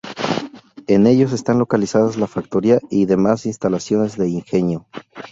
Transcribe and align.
En 0.87 1.05
ellos 1.05 1.31
están 1.31 1.59
localizadas 1.59 2.17
la 2.17 2.25
factoría 2.25 2.79
y 2.89 3.05
demás 3.05 3.45
instalaciones 3.45 4.17
del 4.17 4.29
ingenio. 4.29 4.87